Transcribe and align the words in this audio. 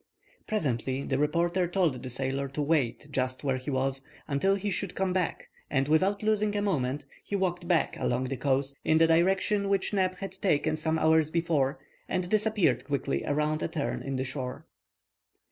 Presently 0.47 1.03
the 1.03 1.19
reporter 1.19 1.67
told 1.67 2.01
the 2.01 2.09
sailor 2.09 2.47
to 2.47 2.61
wait 2.63 3.07
just 3.11 3.43
where 3.43 3.57
he 3.57 3.69
was 3.69 4.01
until 4.27 4.55
he 4.55 4.71
should 4.71 4.95
come 4.95 5.13
back, 5.13 5.47
and 5.69 5.87
without 5.87 6.23
losing 6.23 6.55
a 6.55 6.61
moment, 6.63 7.05
he 7.23 7.35
walked 7.35 7.67
back 7.67 7.99
along 7.99 8.23
the 8.23 8.35
coast 8.35 8.75
in 8.83 8.97
the 8.97 9.05
direction 9.05 9.69
which 9.69 9.93
Neb 9.93 10.15
had 10.17 10.31
taken 10.41 10.75
some 10.75 10.97
hours 10.97 11.29
before, 11.29 11.77
and 12.09 12.29
disappeared 12.29 12.83
quickly 12.85 13.23
around 13.27 13.61
a 13.61 13.67
turn 13.67 14.01
in 14.01 14.15
the 14.15 14.23
shore. 14.23 14.65